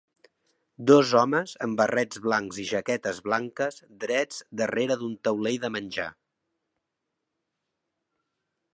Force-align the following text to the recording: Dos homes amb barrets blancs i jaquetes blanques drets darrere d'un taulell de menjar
Dos 0.91 1.11
homes 1.19 1.51
amb 1.65 1.77
barrets 1.81 2.21
blancs 2.23 2.57
i 2.63 2.65
jaquetes 2.71 3.21
blanques 3.27 3.79
drets 4.07 4.41
darrere 4.63 4.99
d'un 5.03 5.15
taulell 5.29 5.63
de 5.67 5.75
menjar 5.77 6.11